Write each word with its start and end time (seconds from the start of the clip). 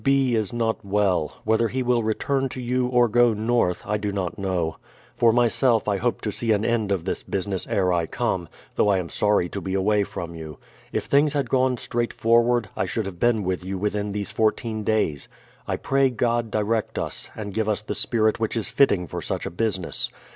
B. 0.03 0.33
is 0.33 0.51
not 0.51 0.83
well; 0.83 1.35
whether 1.43 1.67
he 1.67 1.83
will 1.83 2.01
return 2.01 2.49
to 2.49 2.59
you 2.59 2.87
or 2.87 3.07
go 3.07 3.35
north, 3.35 3.83
I 3.85 3.97
do 3.97 4.11
not 4.11 4.35
know. 4.39 4.77
For 5.15 5.31
myself 5.31 5.87
I 5.87 5.97
hope 5.97 6.21
to 6.21 6.31
see 6.31 6.51
an 6.53 6.65
end 6.65 6.91
of 6.91 7.05
this 7.05 7.21
business 7.21 7.67
ere 7.67 7.93
I 7.93 8.07
come, 8.07 8.49
though 8.73 8.89
I 8.89 8.97
am 8.97 9.09
sorry 9.09 9.47
to 9.49 9.61
be 9.61 9.75
away 9.75 10.03
from 10.03 10.33
you. 10.33 10.57
H 10.91 11.03
things 11.03 11.33
had 11.33 11.51
gone 11.51 11.77
straight 11.77 12.13
forward, 12.13 12.67
I 12.75 12.87
should 12.87 13.05
have 13.05 13.19
been 13.19 13.43
with 13.43 13.63
you 13.63 13.77
within 13.77 14.11
these 14.11 14.31
14 14.31 14.83
daj'S. 14.83 15.27
I 15.67 15.75
pray 15.75 16.09
God 16.09 16.49
direct 16.49 16.97
us, 16.97 17.29
and 17.35 17.53
give 17.53 17.69
us 17.69 17.83
the 17.83 17.93
spirit 17.93 18.39
which 18.39 18.57
is 18.57 18.69
fitting 18.69 19.05
for 19.05 19.21
such 19.21 19.45
a 19.45 19.51
business. 19.51 20.09